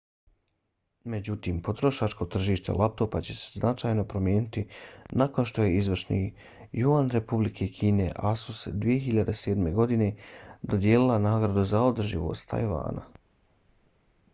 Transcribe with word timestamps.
međutim 1.13 1.57
potrošačko 1.67 2.25
tržište 2.35 2.73
laptopa 2.79 3.19
će 3.27 3.35
se 3.41 3.59
značajno 3.59 4.05
promijeniti 4.13 4.63
nakon 5.23 5.45
što 5.51 5.63
je 5.67 5.75
izvršni 5.81 6.23
juan 6.85 7.11
republike 7.17 7.67
kine 7.79 8.11
asus-u 8.31 8.73
2007. 8.89 9.71
godine 9.81 10.09
dodijelila 10.61 11.19
nagradu 11.31 11.69
za 11.77 11.83
održivost 11.93 12.49
tajvana 12.57 13.09